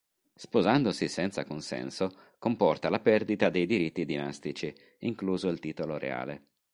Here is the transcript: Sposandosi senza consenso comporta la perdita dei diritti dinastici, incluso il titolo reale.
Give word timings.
Sposandosi 0.35 1.07
senza 1.07 1.45
consenso 1.45 2.31
comporta 2.39 2.89
la 2.89 2.99
perdita 2.99 3.51
dei 3.51 3.67
diritti 3.67 4.03
dinastici, 4.03 4.73
incluso 5.01 5.47
il 5.49 5.59
titolo 5.59 5.99
reale. 5.99 6.43